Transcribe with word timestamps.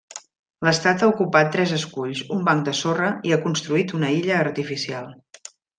L'estat 0.67 1.03
ha 1.03 1.09
ocupat 1.11 1.51
tres 1.57 1.75
esculls, 1.77 2.23
un 2.39 2.43
banc 2.49 2.67
de 2.71 2.75
sorra 2.81 3.13
i 3.31 3.35
ha 3.37 3.41
construït 3.47 3.99
una 4.01 4.13
illa 4.21 4.45
artificial. 4.49 5.17